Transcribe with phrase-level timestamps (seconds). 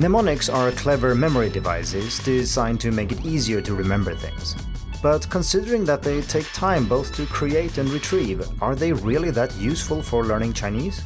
[0.00, 4.56] Mnemonics are clever memory devices designed to make it easier to remember things.
[5.02, 9.54] But considering that they take time both to create and retrieve, are they really that
[9.56, 11.04] useful for learning Chinese?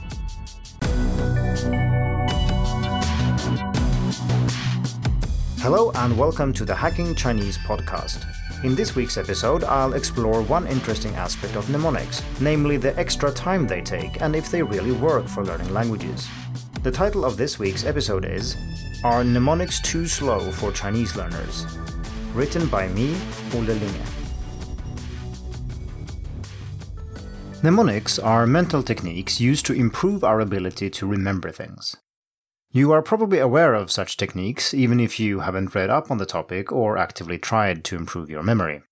[5.59, 8.25] Hello and welcome to the Hacking Chinese podcast.
[8.63, 13.67] In this week's episode, I'll explore one interesting aspect of mnemonics, namely the extra time
[13.67, 16.29] they take and if they really work for learning languages.
[16.85, 18.59] The title of this week's episode is
[19.05, 21.65] Are Mnemonics Too Slow for Chinese Learners?
[22.35, 23.17] Written by me,
[23.55, 24.03] Olle Linge.
[27.63, 31.97] Mnemonics are mental techniques used to improve our ability to remember things.
[32.71, 36.27] You are probably aware of such techniques even if you haven't read up on the
[36.27, 38.83] topic or actively tried to improve your memory.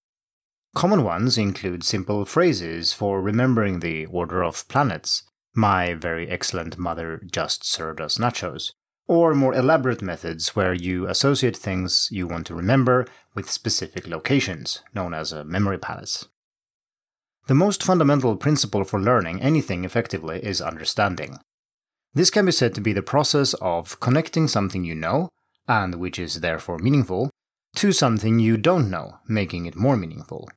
[0.75, 5.25] Common ones include simple phrases for remembering the order of planets,
[5.55, 8.73] my very excellent mother just served us nachos,
[9.07, 14.83] or more elaborate methods where you associate things you want to remember with specific locations,
[14.95, 16.29] known as a memory palace.
[17.49, 21.39] The most fundamental principle for learning anything effectively is understanding.
[22.15, 25.29] This can be said to be the process of connecting something you know,
[25.67, 27.31] and which is therefore meaningful,
[27.77, 30.49] to something you don't know, making it more meaningful.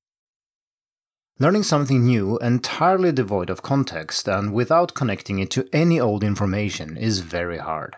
[1.38, 6.96] Learning something new entirely devoid of context and without connecting it to any old information
[6.96, 7.98] is very hard.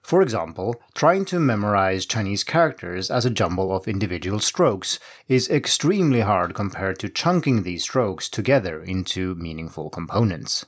[0.00, 6.20] For example, trying to memorize Chinese characters as a jumble of individual strokes is extremely
[6.20, 10.66] hard compared to chunking these strokes together into meaningful components.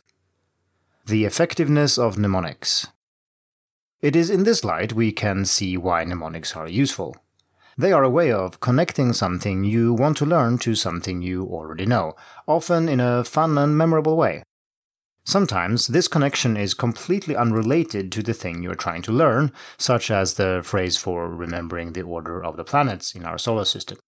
[1.07, 2.89] The effectiveness of mnemonics.
[4.01, 7.15] It is in this light we can see why mnemonics are useful.
[7.79, 11.85] They are a way of connecting something you want to learn to something you already
[11.85, 12.15] know,
[12.47, 14.43] often in a fun and memorable way.
[15.25, 20.35] Sometimes this connection is completely unrelated to the thing you're trying to learn, such as
[20.35, 23.99] the phrase for remembering the order of the planets in our solar system.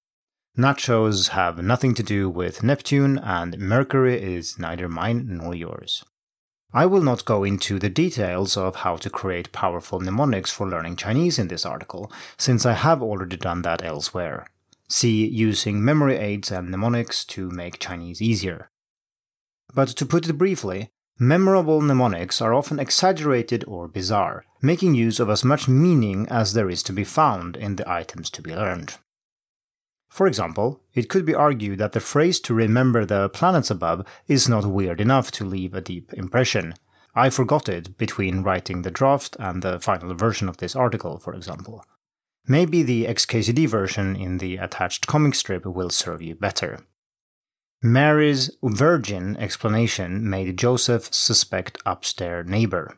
[0.57, 6.05] Nachos have nothing to do with Neptune, and Mercury is neither mine nor yours.
[6.73, 10.97] I will not go into the details of how to create powerful mnemonics for learning
[10.97, 14.47] Chinese in this article, since I have already done that elsewhere.
[14.89, 18.71] See using memory aids and mnemonics to make Chinese easier.
[19.75, 25.31] But to put it briefly, memorable mnemonics are often exaggerated or bizarre, making use of
[25.31, 28.97] as much meaning as there is to be found in the items to be learned.
[30.09, 34.49] For example, it could be argued that the phrase to remember the planets above is
[34.49, 36.75] not weird enough to leave a deep impression.
[37.15, 41.35] I forgot it between writing the draft and the final version of this article, for
[41.35, 41.85] example.
[42.47, 46.81] Maybe the XKCD version in the attached comic strip will serve you better.
[47.83, 52.97] Mary's virgin explanation made Joseph suspect upstairs neighbor.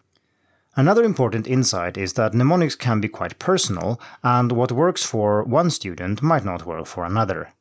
[0.80, 5.68] Another important insight is that mnemonics can be quite personal, and what works for one
[5.68, 7.52] student might not work for another.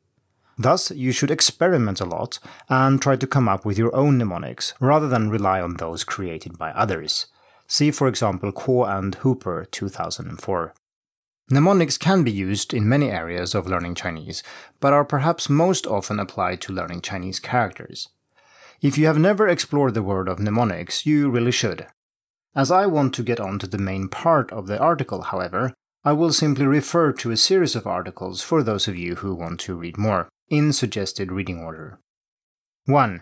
[0.57, 4.73] Thus, you should experiment a lot and try to come up with your own mnemonics
[4.79, 7.25] rather than rely on those created by others.
[7.67, 10.73] See, for example, Kuo and Hooper 2004.
[11.51, 14.43] Mnemonics can be used in many areas of learning Chinese,
[14.79, 18.07] but are perhaps most often applied to learning Chinese characters.
[18.81, 21.85] If you have never explored the world of mnemonics, you really should.
[22.55, 25.73] As I want to get on to the main part of the article, however,
[26.03, 29.59] I will simply refer to a series of articles for those of you who want
[29.61, 31.99] to read more, in suggested reading order.
[32.85, 33.21] 1.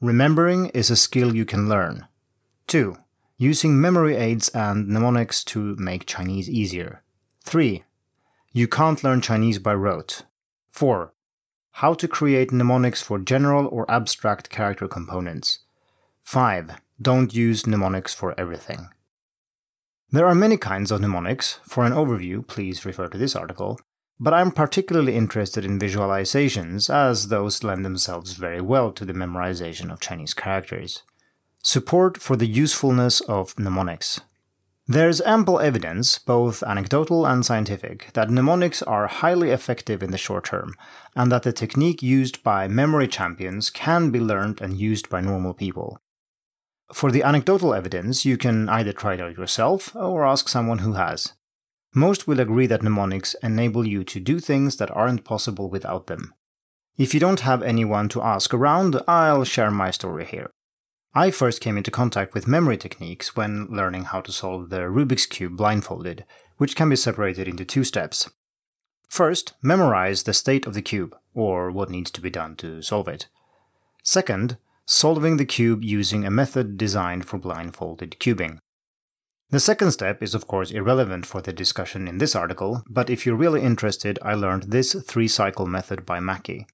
[0.00, 2.06] Remembering is a skill you can learn.
[2.66, 2.96] 2.
[3.38, 7.02] Using memory aids and mnemonics to make Chinese easier.
[7.44, 7.82] 3.
[8.52, 10.24] You can't learn Chinese by rote.
[10.70, 11.12] 4.
[11.72, 15.60] How to create mnemonics for general or abstract character components.
[16.24, 18.88] 5 don't use mnemonics for everything.
[20.10, 21.60] There are many kinds of mnemonics.
[21.64, 23.78] For an overview, please refer to this article.
[24.18, 29.92] But I'm particularly interested in visualizations, as those lend themselves very well to the memorization
[29.92, 31.02] of Chinese characters.
[31.62, 34.20] Support for the usefulness of mnemonics.
[34.88, 40.44] There's ample evidence, both anecdotal and scientific, that mnemonics are highly effective in the short
[40.44, 40.74] term,
[41.16, 45.52] and that the technique used by memory champions can be learned and used by normal
[45.52, 46.00] people.
[46.92, 50.92] For the anecdotal evidence, you can either try it out yourself or ask someone who
[50.92, 51.32] has.
[51.94, 56.34] Most will agree that mnemonics enable you to do things that aren't possible without them.
[56.96, 60.50] If you don't have anyone to ask around, I'll share my story here.
[61.14, 65.26] I first came into contact with memory techniques when learning how to solve the Rubik's
[65.26, 66.24] Cube blindfolded,
[66.58, 68.30] which can be separated into two steps.
[69.08, 73.08] First, memorize the state of the cube, or what needs to be done to solve
[73.08, 73.28] it.
[74.02, 78.58] Second, solving the cube using a method designed for blindfolded cubing.
[79.50, 83.24] The second step is of course irrelevant for the discussion in this article, but if
[83.24, 86.66] you're really interested, I learned this three cycle method by Macky.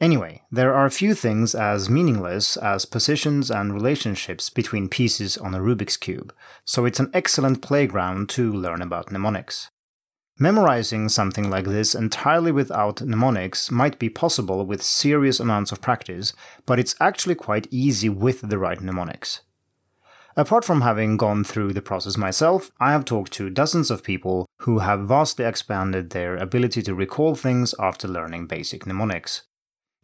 [0.00, 5.60] Anyway, there are few things as meaningless as positions and relationships between pieces on a
[5.60, 6.34] Rubik's Cube,
[6.64, 9.70] so it's an excellent playground to learn about mnemonics.
[10.38, 16.32] Memorizing something like this entirely without mnemonics might be possible with serious amounts of practice,
[16.66, 19.42] but it's actually quite easy with the right mnemonics.
[20.36, 24.46] Apart from having gone through the process myself, I have talked to dozens of people
[24.62, 29.42] who have vastly expanded their ability to recall things after learning basic mnemonics.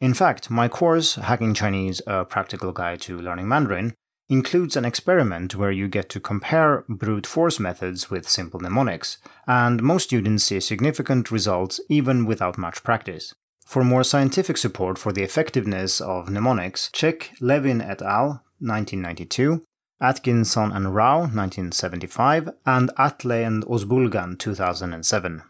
[0.00, 3.94] In fact, my course, Hacking Chinese A Practical Guide to Learning Mandarin,
[4.30, 9.82] includes an experiment where you get to compare brute force methods with simple mnemonics, and
[9.82, 13.34] most students see significant results even without much practice.
[13.66, 18.44] For more scientific support for the effectiveness of mnemonics, check Levin et al.
[18.60, 19.62] 1992
[20.00, 25.42] Atkinson and Raugh 1975, and Atay and Ozbulgan 2007.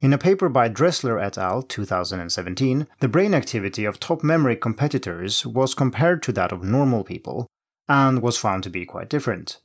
[0.00, 1.62] In a paper by Dresler et al.
[1.62, 7.46] 2017, the brain activity of top memory competitors was compared to that of normal people
[7.90, 9.58] and was found to be quite different.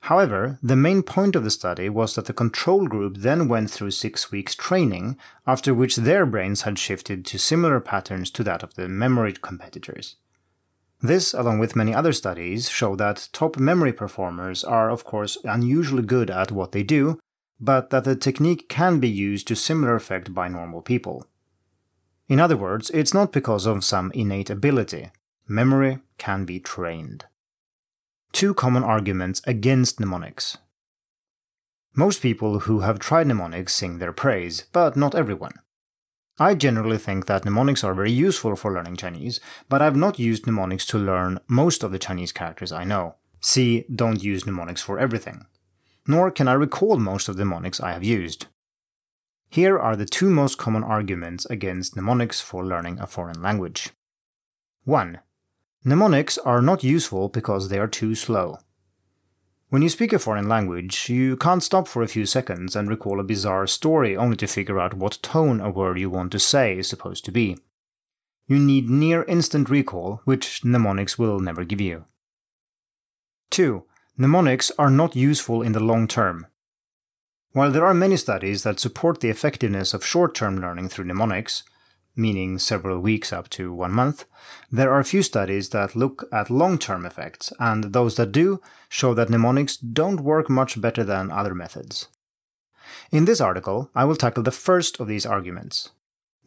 [0.00, 3.92] However, the main point of the study was that the control group then went through
[3.92, 5.16] six weeks training,
[5.46, 10.16] after which their brains had shifted to similar patterns to that of the memory competitors.
[11.00, 16.02] This, along with many other studies, show that top memory performers are, of course, unusually
[16.02, 17.20] good at what they do,
[17.60, 21.24] but that the technique can be used to similar effect by normal people.
[22.28, 25.12] In other words, it's not because of some innate ability.
[25.46, 27.26] Memory can be trained.
[28.38, 30.58] Two common arguments against mnemonics.
[31.96, 35.54] Most people who have tried mnemonics sing their praise, but not everyone.
[36.38, 40.46] I generally think that mnemonics are very useful for learning Chinese, but I've not used
[40.46, 43.16] mnemonics to learn most of the Chinese characters I know.
[43.40, 45.46] See, don't use mnemonics for everything.
[46.06, 48.46] Nor can I recall most of the mnemonics I have used.
[49.50, 53.90] Here are the two most common arguments against mnemonics for learning a foreign language.
[54.84, 55.18] 1.
[55.84, 58.58] Mnemonics are not useful because they are too slow.
[59.70, 63.20] When you speak a foreign language, you can't stop for a few seconds and recall
[63.20, 66.78] a bizarre story only to figure out what tone a word you want to say
[66.78, 67.58] is supposed to be.
[68.46, 72.06] You need near instant recall, which mnemonics will never give you.
[73.50, 73.84] 2.
[74.16, 76.46] Mnemonics are not useful in the long term.
[77.52, 81.62] While there are many studies that support the effectiveness of short term learning through mnemonics,
[82.18, 84.24] meaning several weeks up to one month,
[84.70, 88.60] there are a few studies that look at long term effects, and those that do
[88.88, 92.08] show that mnemonics don't work much better than other methods.
[93.10, 95.90] In this article, I will tackle the first of these arguments.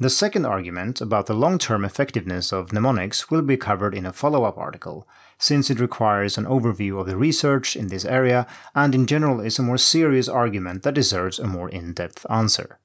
[0.02, 4.12] The second argument about the long term effectiveness of mnemonics will be covered in a
[4.12, 5.08] follow up article,
[5.38, 9.60] since it requires an overview of the research in this area and in general is
[9.60, 12.80] a more serious argument that deserves a more in depth answer.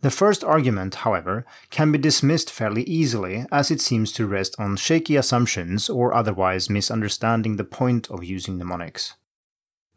[0.00, 4.76] The first argument, however, can be dismissed fairly easily as it seems to rest on
[4.76, 9.14] shaky assumptions or otherwise misunderstanding the point of using mnemonics.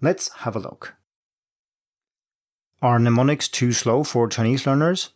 [0.02, 0.96] Let's have a look.
[2.82, 5.10] Are mnemonics too slow for Chinese learners?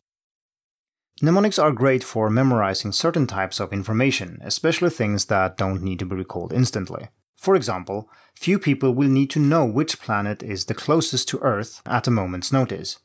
[1.22, 6.06] Mnemonics are great for memorizing certain types of information, especially things that don't need to
[6.06, 7.10] be recalled instantly.
[7.38, 11.82] For example, few people will need to know which planet is the closest to Earth
[11.86, 12.98] at a moment's notice.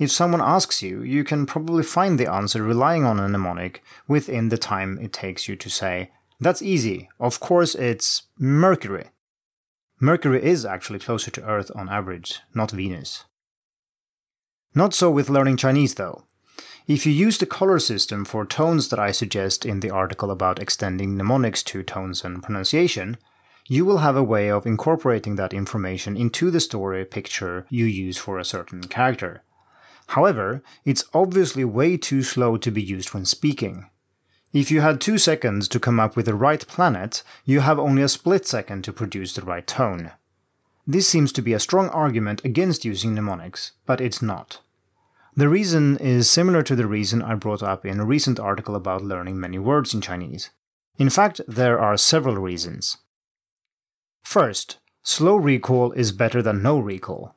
[0.00, 4.48] If someone asks you, you can probably find the answer relying on a mnemonic within
[4.48, 9.10] the time it takes you to say, That's easy, of course it's Mercury.
[10.00, 13.26] Mercury is actually closer to Earth on average, not Venus.
[14.74, 16.24] Not so with learning Chinese though.
[16.88, 20.58] If you use the color system for tones that I suggest in the article about
[20.58, 23.18] extending mnemonics to tones and pronunciation,
[23.68, 28.16] you will have a way of incorporating that information into the story picture you use
[28.16, 29.42] for a certain character.
[30.10, 33.88] However, it's obviously way too slow to be used when speaking.
[34.52, 38.02] If you had two seconds to come up with the right planet, you have only
[38.02, 40.10] a split second to produce the right tone.
[40.84, 44.58] This seems to be a strong argument against using mnemonics, but it's not.
[45.36, 49.04] The reason is similar to the reason I brought up in a recent article about
[49.04, 50.50] learning many words in Chinese.
[50.98, 52.96] In fact, there are several reasons.
[54.24, 57.36] First, slow recall is better than no recall.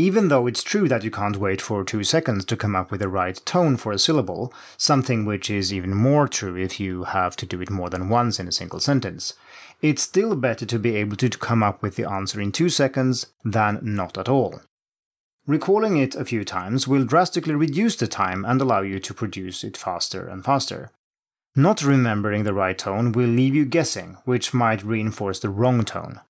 [0.00, 3.00] Even though it's true that you can't wait for two seconds to come up with
[3.00, 7.34] the right tone for a syllable, something which is even more true if you have
[7.34, 9.34] to do it more than once in a single sentence,
[9.82, 13.26] it's still better to be able to come up with the answer in two seconds
[13.44, 14.60] than not at all.
[15.48, 19.64] Recalling it a few times will drastically reduce the time and allow you to produce
[19.64, 20.92] it faster and faster.
[21.56, 26.20] Not remembering the right tone will leave you guessing, which might reinforce the wrong tone.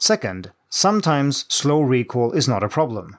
[0.00, 3.18] Second, sometimes slow recall is not a problem.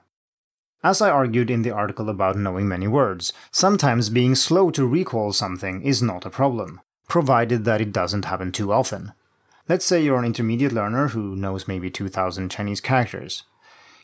[0.83, 5.31] As I argued in the article about knowing many words, sometimes being slow to recall
[5.31, 9.13] something is not a problem, provided that it doesn't happen too often.
[9.69, 13.43] Let's say you're an intermediate learner who knows maybe 2000 Chinese characters.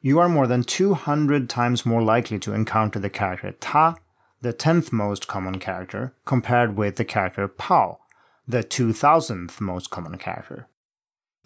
[0.02, 3.96] You are more than 200 times more likely to encounter the character ta,
[4.42, 8.00] the 10th most common character, compared with the character pao,
[8.48, 10.68] the 2000th most common character.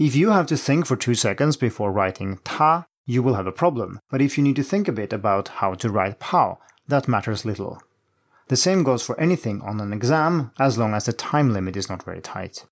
[0.03, 3.51] If you have to think for two seconds before writing ta, you will have a
[3.51, 7.08] problem, but if you need to think a bit about how to write pao, that
[7.08, 7.79] matters little.
[8.48, 11.88] The same goes for anything on an exam, as long as the time limit is
[11.88, 12.65] not very tight.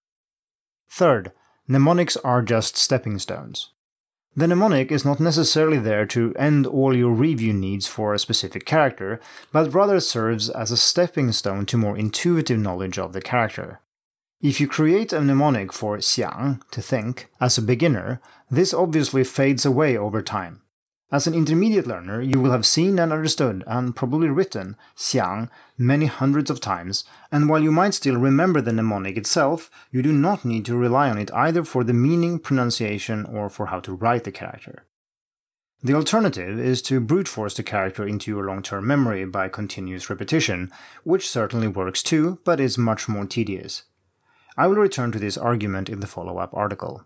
[0.89, 1.31] Third,
[1.67, 3.73] mnemonics are just stepping stones.
[4.35, 8.65] The mnemonic is not necessarily there to end all your review needs for a specific
[8.65, 9.21] character,
[9.51, 13.81] but rather serves as a stepping stone to more intuitive knowledge of the character.
[14.41, 19.65] If you create a mnemonic for xiang, to think, as a beginner, this obviously fades
[19.65, 20.61] away over time.
[21.11, 26.05] As an intermediate learner, you will have seen and understood and probably written xiang many
[26.05, 27.03] hundreds of times,
[27.33, 31.09] and while you might still remember the mnemonic itself, you do not need to rely
[31.09, 34.85] on it either for the meaning, pronunciation, or for how to write the character.
[35.83, 40.09] The alternative is to brute force the character into your long term memory by continuous
[40.09, 40.71] repetition,
[41.03, 43.83] which certainly works too, but is much more tedious.
[44.59, 47.05] I will return to this argument in the follow up article.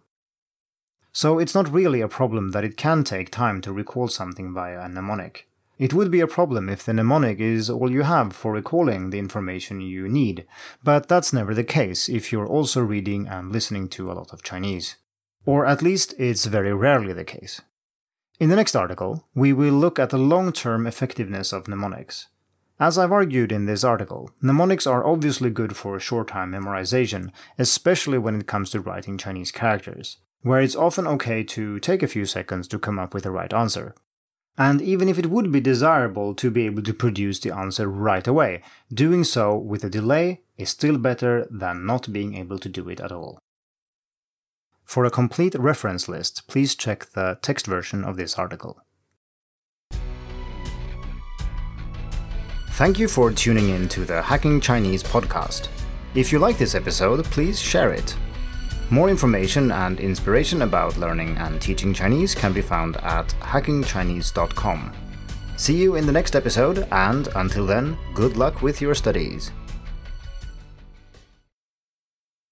[1.11, 4.81] So it's not really a problem that it can take time to recall something via
[4.81, 5.47] a mnemonic.
[5.77, 9.19] It would be a problem if the mnemonic is all you have for recalling the
[9.19, 10.47] information you need,
[10.83, 14.41] but that's never the case if you're also reading and listening to a lot of
[14.41, 14.95] Chinese.
[15.45, 17.61] Or at least it's very rarely the case.
[18.39, 22.29] In the next article, we will look at the long term effectiveness of mnemonics.
[22.79, 28.17] As I've argued in this article, mnemonics are obviously good for short time memorization, especially
[28.17, 32.25] when it comes to writing Chinese characters, where it's often okay to take a few
[32.25, 33.93] seconds to come up with the right answer.
[34.57, 38.27] And even if it would be desirable to be able to produce the answer right
[38.27, 38.61] away,
[38.93, 42.99] doing so with a delay is still better than not being able to do it
[42.99, 43.39] at all.
[44.83, 48.82] For a complete reference list, please check the text version of this article.
[52.73, 55.67] Thank you for tuning in to the Hacking Chinese podcast.
[56.15, 58.15] If you like this episode, please share it.
[58.89, 64.91] More information and inspiration about learning and teaching Chinese can be found at hackingchinese.com.
[65.55, 69.51] See you in the next episode, and until then, good luck with your studies.